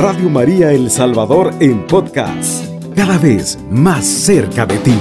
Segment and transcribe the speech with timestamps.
[0.00, 4.94] Radio María El Salvador en podcast, cada vez más cerca de ti.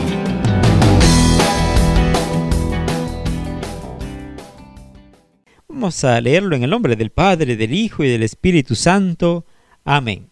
[5.68, 9.45] Vamos a leerlo en el nombre del Padre, del Hijo y del Espíritu Santo.
[9.86, 10.31] Amén.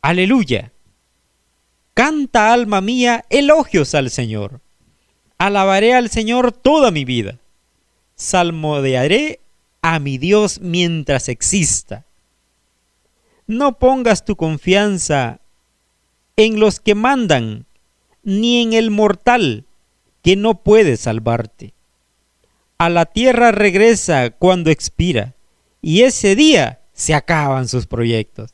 [0.00, 0.70] Aleluya.
[1.92, 4.60] Canta alma mía elogios al Señor.
[5.38, 7.40] Alabaré al Señor toda mi vida.
[8.14, 9.40] Salmodearé
[9.82, 12.05] a mi Dios mientras exista.
[13.46, 15.40] No pongas tu confianza
[16.36, 17.66] en los que mandan,
[18.22, 19.64] ni en el mortal
[20.22, 21.72] que no puede salvarte.
[22.78, 25.34] A la tierra regresa cuando expira,
[25.80, 28.52] y ese día se acaban sus proyectos.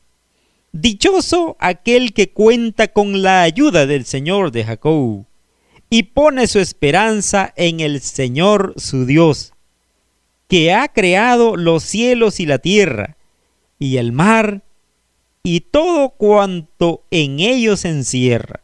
[0.73, 5.25] Dichoso aquel que cuenta con la ayuda del Señor de Jacob
[5.91, 9.53] y pone su esperanza en el Señor su Dios,
[10.49, 13.17] que ha creado los cielos y la tierra,
[13.79, 14.63] y el mar,
[15.43, 18.61] y todo cuanto en ellos encierra.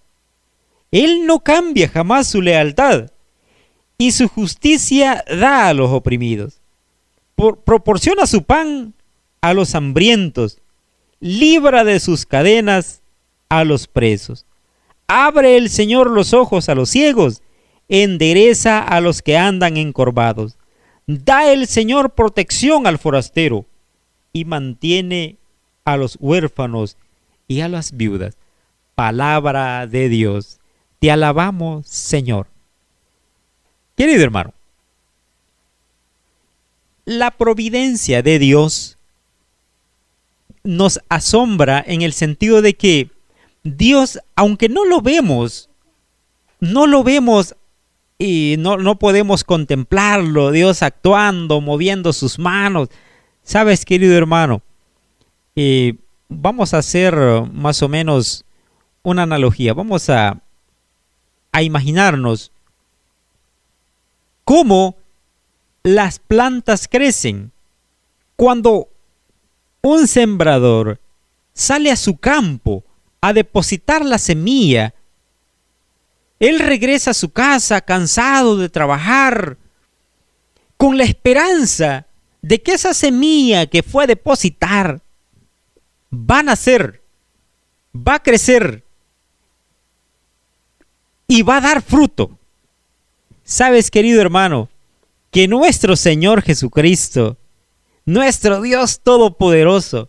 [0.90, 3.10] Él no cambia jamás su lealtad,
[3.98, 6.60] y su justicia da a los oprimidos.
[7.64, 8.94] proporciona su pan
[9.40, 10.58] a los hambrientos,
[11.20, 13.02] libra de sus cadenas
[13.48, 14.46] a los presos.
[15.08, 17.42] Abre el Señor los ojos a los ciegos,
[17.88, 20.58] endereza a los que andan encorvados.
[21.06, 23.64] Da el Señor protección al forastero
[24.32, 25.37] y mantiene
[25.92, 26.96] a los huérfanos
[27.46, 28.36] y a las viudas.
[28.94, 30.60] Palabra de Dios.
[30.98, 32.46] Te alabamos, Señor.
[33.96, 34.52] Querido hermano,
[37.04, 38.98] la providencia de Dios
[40.62, 43.10] nos asombra en el sentido de que
[43.64, 45.70] Dios, aunque no lo vemos,
[46.60, 47.56] no lo vemos
[48.18, 52.88] y no, no podemos contemplarlo, Dios actuando, moviendo sus manos.
[53.42, 54.62] Sabes, querido hermano,
[56.28, 57.14] vamos a hacer
[57.52, 58.44] más o menos
[59.02, 59.74] una analogía.
[59.74, 60.40] Vamos a,
[61.52, 62.52] a imaginarnos
[64.44, 64.96] cómo
[65.82, 67.52] las plantas crecen
[68.36, 68.88] cuando
[69.82, 71.00] un sembrador
[71.54, 72.84] sale a su campo
[73.20, 74.94] a depositar la semilla,
[76.38, 79.56] él regresa a su casa cansado de trabajar,
[80.76, 82.06] con la esperanza
[82.40, 85.00] de que esa semilla que fue a depositar
[86.12, 87.02] va a nacer,
[87.94, 88.84] va a crecer
[91.26, 92.38] y va a dar fruto.
[93.44, 94.68] Sabes, querido hermano,
[95.30, 97.36] que nuestro Señor Jesucristo,
[98.04, 100.08] nuestro Dios Todopoderoso,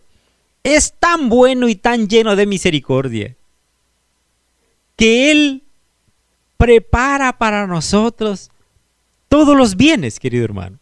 [0.62, 3.36] es tan bueno y tan lleno de misericordia
[4.96, 5.62] que Él
[6.58, 8.50] prepara para nosotros
[9.28, 10.78] todos los bienes, querido hermano.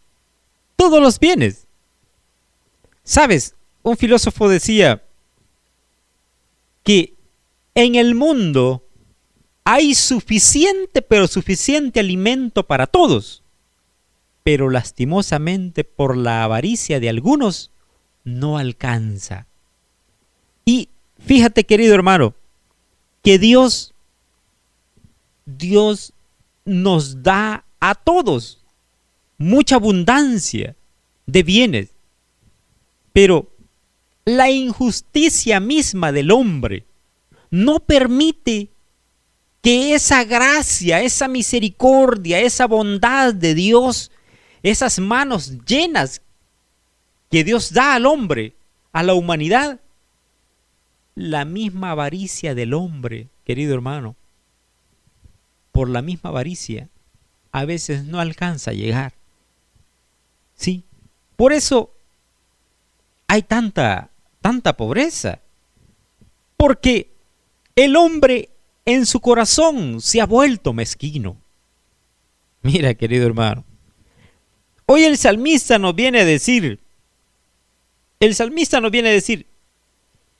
[0.74, 1.66] Todos los bienes.
[3.04, 5.04] Sabes, un filósofo decía
[6.88, 7.18] que
[7.74, 8.82] en el mundo
[9.62, 13.42] hay suficiente, pero suficiente alimento para todos.
[14.42, 17.72] Pero lastimosamente por la avaricia de algunos
[18.24, 19.46] no alcanza.
[20.64, 20.88] Y
[21.18, 22.34] fíjate, querido hermano,
[23.22, 23.92] que Dios,
[25.44, 26.14] Dios
[26.64, 28.64] nos da a todos
[29.36, 30.74] mucha abundancia
[31.26, 31.90] de bienes.
[33.12, 33.50] Pero
[34.28, 36.84] la injusticia misma del hombre
[37.50, 38.68] no permite
[39.62, 44.10] que esa gracia, esa misericordia, esa bondad de Dios,
[44.62, 46.20] esas manos llenas
[47.30, 48.54] que Dios da al hombre,
[48.92, 49.80] a la humanidad,
[51.14, 54.14] la misma avaricia del hombre, querido hermano,
[55.72, 56.90] por la misma avaricia,
[57.50, 59.14] a veces no alcanza a llegar.
[60.54, 60.84] Sí,
[61.34, 61.94] por eso
[63.26, 64.10] hay tanta,
[64.48, 65.40] tanta pobreza.
[66.56, 67.10] Porque
[67.76, 68.48] el hombre
[68.86, 71.36] en su corazón se ha vuelto mezquino.
[72.62, 73.64] Mira, querido hermano,
[74.86, 76.80] hoy el salmista nos viene a decir,
[78.20, 79.44] el salmista nos viene a decir,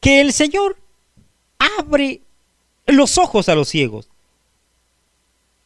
[0.01, 0.79] que el Señor
[1.79, 2.23] abre
[2.87, 4.09] los ojos a los ciegos.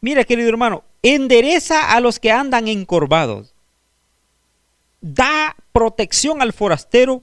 [0.01, 3.55] Mira, querido hermano, endereza a los que andan encorvados.
[5.01, 7.23] Da protección al forastero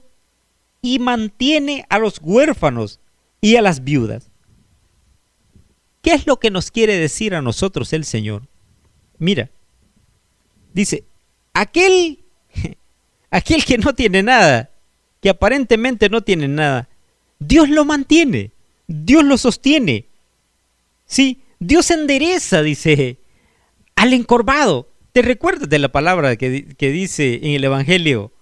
[0.82, 3.00] y mantiene a los huérfanos
[3.40, 4.30] y a las viudas.
[6.02, 8.42] ¿Qué es lo que nos quiere decir a nosotros el Señor?
[9.18, 9.50] Mira,
[10.72, 11.04] dice,
[11.52, 12.20] aquel,
[13.30, 14.70] aquel que no tiene nada,
[15.20, 16.88] que aparentemente no tiene nada,
[17.38, 18.52] Dios lo mantiene,
[18.86, 20.06] Dios lo sostiene.
[21.04, 23.18] Sí, Dios endereza, dice,
[23.96, 24.88] al encorvado.
[25.12, 28.32] ¿Te recuerdas de la palabra que, que dice en el Evangelio?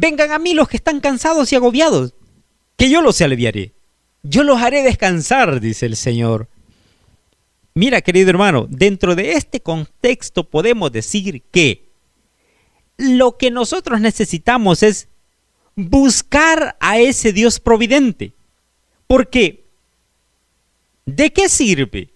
[0.00, 2.14] Vengan a mí los que están cansados y agobiados.
[2.76, 3.72] que yo los aliviaré.
[4.22, 6.48] Yo los haré descansar, dice el Señor.
[7.74, 11.88] Mira, querido hermano, dentro de este contexto podemos decir que
[12.96, 15.08] lo que nosotros necesitamos es
[15.74, 18.32] buscar a ese Dios providente.
[19.08, 19.64] Porque,
[21.06, 22.10] ¿de qué sirve?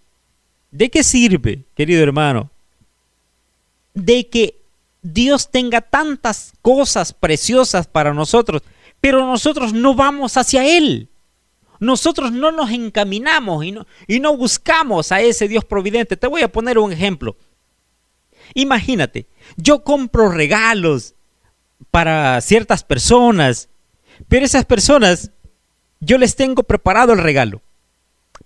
[0.71, 2.49] ¿De qué sirve, querido hermano?
[3.95, 4.62] De que
[5.03, 8.63] Dios tenga tantas cosas preciosas para nosotros,
[9.01, 11.11] pero nosotros no vamos hacia Él.
[11.81, 16.17] Nosotros no nos encaminamos y no, y no buscamos a ese Dios providente.
[16.17, 17.37] Te voy a poner un ejemplo.
[18.55, 19.27] Imagínate,
[19.57, 21.15] yo compro regalos
[21.91, 23.69] para ciertas personas,
[24.29, 25.33] pero esas personas,
[25.99, 27.63] yo les tengo preparado el regalo.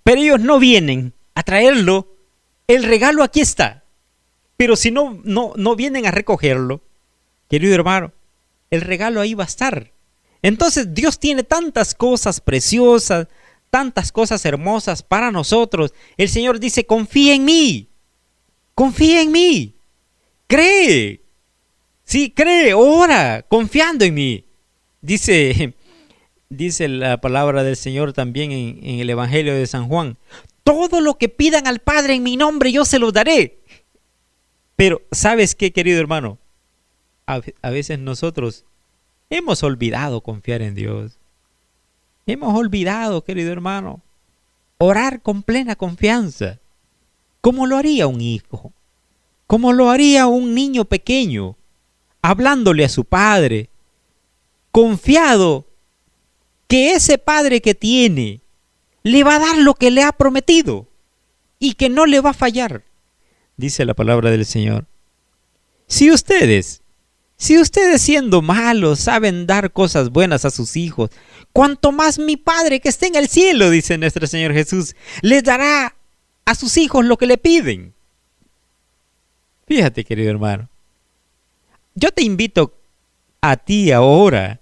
[0.03, 2.15] Pero ellos no vienen a traerlo.
[2.67, 3.76] El regalo aquí está.
[4.57, 6.81] Pero si no, no, no vienen a recogerlo,
[7.47, 8.11] querido hermano,
[8.71, 9.91] el regalo ahí va a estar.
[10.41, 13.27] Entonces Dios tiene tantas cosas preciosas,
[13.69, 15.93] tantas cosas hermosas para nosotros.
[16.17, 17.87] El Señor dice, confía en mí,
[18.73, 19.75] confía en mí,
[20.47, 21.21] cree.
[22.03, 24.45] Sí, cree, ora, confiando en mí.
[25.01, 25.73] Dice,
[26.49, 30.17] dice la palabra del Señor también en, en el Evangelio de San Juan.
[30.63, 33.59] Todo lo que pidan al Padre en mi nombre, yo se lo daré.
[34.77, 36.37] Pero, ¿sabes qué, querido hermano?
[37.25, 37.41] A,
[37.71, 38.63] veces nosotros
[39.29, 41.17] hemos olvidado confiar en Dios.
[42.27, 44.01] Hemos olvidado, querido hermano,
[44.77, 46.59] orar con plena confianza,
[47.41, 48.71] como lo haría un hijo,
[49.47, 51.57] como lo haría un niño pequeño,
[52.21, 53.69] hablándole a su padre,
[54.71, 55.65] confiado
[56.67, 58.41] que ese padre que tiene
[59.01, 60.85] le va a dar lo que le ha prometido
[61.57, 62.83] y que no le va a fallar
[63.57, 64.85] dice la palabra del Señor.
[65.87, 66.81] Si ustedes,
[67.35, 71.09] si ustedes siendo malos saben dar cosas buenas a sus hijos,
[71.51, 75.95] cuanto más mi Padre que está en el cielo, dice nuestro Señor Jesús, les dará
[76.45, 77.93] a sus hijos lo que le piden.
[79.67, 80.69] Fíjate, querido hermano.
[81.95, 82.73] Yo te invito
[83.41, 84.61] a ti ahora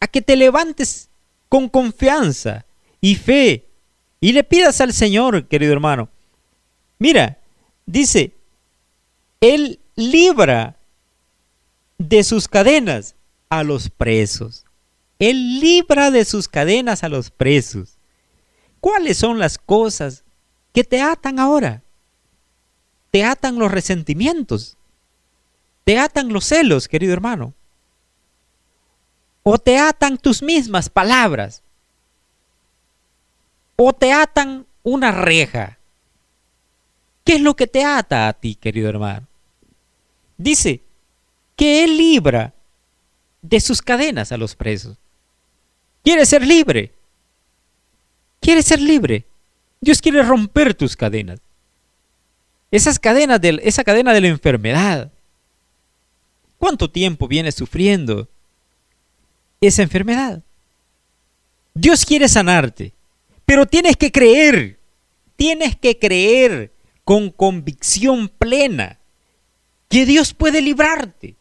[0.00, 1.08] a que te levantes
[1.48, 2.66] con confianza
[3.00, 3.64] y fe
[4.20, 6.08] y le pidas al Señor, querido hermano.
[6.98, 7.37] Mira,
[7.88, 8.34] Dice,
[9.40, 10.76] Él libra
[11.96, 13.14] de sus cadenas
[13.48, 14.66] a los presos.
[15.18, 17.96] Él libra de sus cadenas a los presos.
[18.80, 20.22] ¿Cuáles son las cosas
[20.74, 21.82] que te atan ahora?
[23.10, 24.76] Te atan los resentimientos.
[25.84, 27.54] Te atan los celos, querido hermano.
[29.42, 31.62] O te atan tus mismas palabras.
[33.76, 35.77] O te atan una reja.
[37.28, 39.26] ¿Qué es lo que te ata a ti, querido hermano?
[40.38, 40.80] Dice
[41.56, 42.54] que Él libra
[43.42, 44.96] de sus cadenas a los presos.
[46.02, 46.94] ¿Quieres ser libre?
[48.40, 49.26] ¿Quieres ser libre?
[49.78, 51.38] Dios quiere romper tus cadenas.
[52.70, 55.12] Esas cadenas de, esa cadena de la enfermedad.
[56.56, 58.26] ¿Cuánto tiempo vienes sufriendo
[59.60, 60.40] esa enfermedad?
[61.74, 62.94] Dios quiere sanarte,
[63.44, 64.78] pero tienes que creer.
[65.36, 66.77] Tienes que creer
[67.08, 68.98] con convicción plena
[69.88, 71.36] que Dios puede librarte,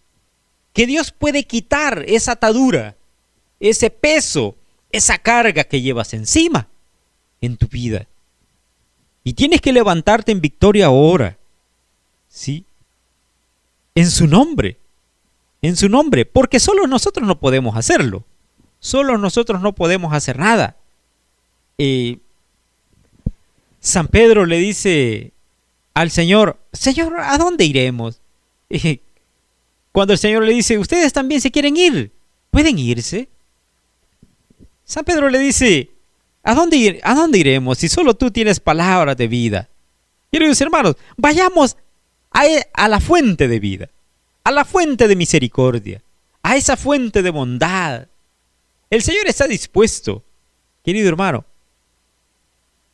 [0.71, 2.95] que Dios puede quitar esa atadura,
[3.59, 4.55] ese peso,
[4.93, 6.69] esa carga que llevas encima
[7.41, 8.07] en tu vida.
[9.25, 11.37] Y tienes que levantarte en victoria ahora,
[12.29, 12.63] ¿sí?
[13.93, 14.77] En su nombre,
[15.61, 18.23] en su nombre, porque solo nosotros no podemos hacerlo,
[18.79, 20.77] solo nosotros no podemos hacer nada.
[21.77, 22.19] Eh,
[23.81, 25.33] San Pedro le dice
[25.97, 28.21] al Señor, Señor, ¿a dónde iremos?
[29.91, 32.11] Cuando el Señor le dice, ustedes también se quieren ir,
[32.51, 33.29] ¿pueden irse?
[34.83, 35.89] San Pedro le dice,
[36.43, 39.69] ¿a dónde, ¿a dónde iremos si solo tú tienes palabras de vida?
[40.31, 41.77] Queridos hermanos, vayamos
[42.43, 43.89] e, a la fuente de vida,
[44.43, 46.03] a la fuente de misericordia,
[46.43, 48.07] a esa fuente de bondad.
[48.91, 50.23] El Señor está dispuesto,
[50.85, 51.43] querido hermano,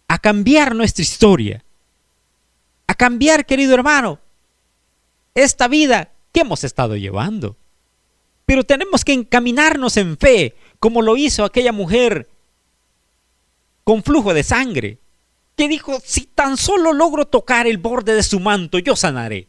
[0.08, 1.66] a cambiar nuestra historia,
[2.88, 4.20] a cambiar, querido hermano,
[5.36, 7.56] esta vida que hemos estado llevando.
[8.46, 12.30] Pero tenemos que encaminarnos en fe, como lo hizo aquella mujer
[13.84, 15.00] con flujo de sangre,
[15.56, 19.48] que dijo, si tan solo logro tocar el borde de su manto, yo sanaré.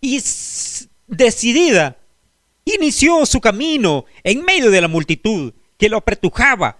[0.00, 0.22] Y
[1.06, 1.98] decidida,
[2.64, 6.78] inició su camino en medio de la multitud que lo apretujaba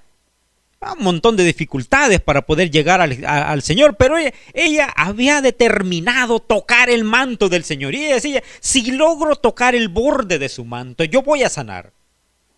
[0.80, 4.16] un montón de dificultades para poder llegar al, Señor, pero
[4.54, 7.94] ella, había determinado tocar el manto del Señor.
[7.94, 11.92] Y ella decía, si logro tocar el borde de su manto, yo voy a sanar.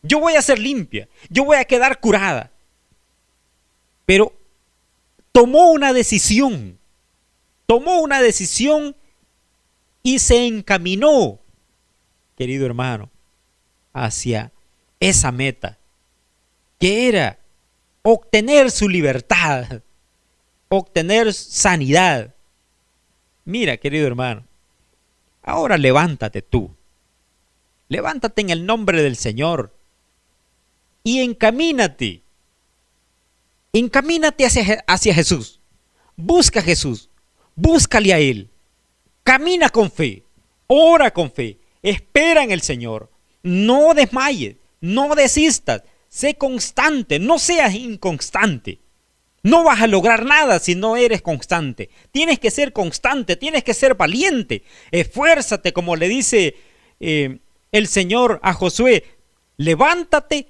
[0.02, 2.50] yo voy a ser limpia, yo voy a quedar curada.
[4.04, 4.34] Pero
[5.32, 6.78] tomó una decisión,
[7.66, 8.96] tomó una decisión
[10.02, 11.38] y se encaminó,
[12.36, 13.10] querido hermano,
[13.92, 14.52] hacia
[15.00, 15.78] esa meta,
[16.78, 17.39] que era
[18.02, 19.82] obtener su libertad,
[20.68, 22.34] obtener sanidad.
[23.44, 24.44] Mira, querido hermano,
[25.42, 26.74] ahora levántate tú,
[27.88, 29.74] levántate en el nombre del Señor
[31.02, 32.22] y encamínate,
[33.72, 35.60] encamínate hacia, hacia Jesús,
[36.16, 37.08] busca a Jesús,
[37.54, 38.48] búscale a Él,
[39.24, 40.24] camina con fe,
[40.66, 43.10] ora con fe, espera en el Señor,
[43.42, 48.80] no desmayes, no desistas, sé constante, no seas inconstante.
[49.42, 51.88] No vas a lograr nada si no eres constante.
[52.12, 54.64] Tienes que ser constante, tienes que ser valiente.
[54.90, 56.56] Esfuérzate, como le dice
[56.98, 57.38] eh,
[57.72, 59.04] el Señor a Josué.
[59.56, 60.48] Levántate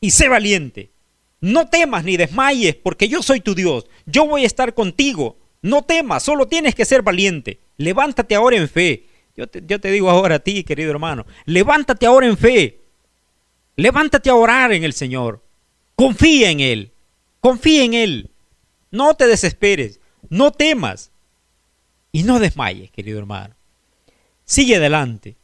[0.00, 0.92] y sé valiente.
[1.40, 3.84] No temas ni desmayes, porque yo soy tu Dios.
[4.06, 5.36] Yo voy a estar contigo.
[5.60, 7.60] No temas, solo tienes que ser valiente.
[7.76, 9.06] Levántate ahora en fe.
[9.36, 12.85] Yo te, yo te digo ahora a ti, querido hermano, levántate ahora en fe.
[13.76, 15.42] Levántate a orar en el Señor.
[15.94, 16.92] Confía en Él.
[17.40, 18.30] Confía en Él.
[18.90, 20.00] No te desesperes.
[20.28, 21.10] No temas.
[22.10, 23.54] Y no desmayes, querido hermano.
[24.44, 25.36] Sigue adelante.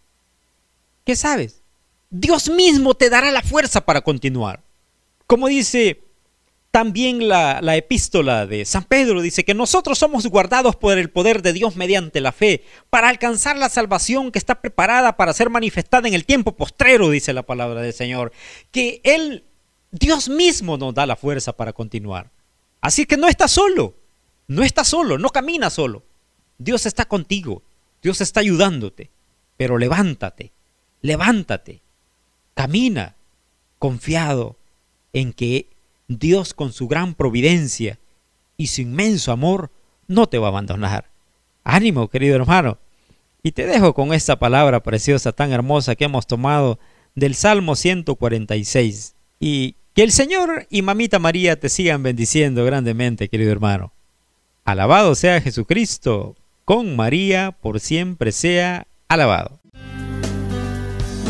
[1.05, 1.63] ¿Qué sabes?
[2.11, 4.63] Dios mismo te dará la fuerza para continuar.
[5.27, 6.01] Como dice
[6.73, 11.43] también la, la, epístola de San Pedro dice que nosotros somos guardados por el poder
[11.43, 16.09] de Dios mediante la fe para alcanzar la salvación que está preparada para ser manifestada
[16.09, 18.33] en el tiempo postrero, dice la palabra del Señor.
[18.71, 19.45] Que Él,
[19.91, 22.31] Dios mismo nos da la fuerza para continuar.
[22.81, 23.95] Así que no estás solo,
[24.49, 26.03] no estás solo, no caminas solo.
[26.57, 27.63] Dios está contigo,
[28.03, 29.11] Dios está ayudándote.
[29.59, 30.53] Pero levántate,
[31.03, 31.83] levántate,
[32.55, 33.15] camina
[33.79, 34.57] confiado
[35.13, 35.72] en que
[36.19, 37.99] Dios con su gran providencia
[38.57, 39.71] y su inmenso amor
[40.07, 41.11] no te va a abandonar.
[41.65, 42.79] Ánimo, querido hermano.
[43.43, 46.79] Y te dejo con esta palabra preciosa, tan hermosa que hemos tomado
[47.15, 49.15] del Salmo 146.
[49.41, 53.93] Y que el Señor y Mamita María te sigan bendiciendo grandemente, querido hermano.
[54.65, 59.61] Alabado sea Jesucristo, con María por siempre sea alabado.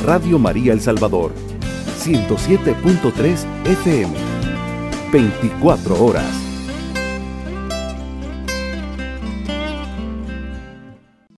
[0.05, 1.33] Radio María El Salvador,
[1.99, 4.32] 107.3 FM.
[5.13, 6.42] 24 horas.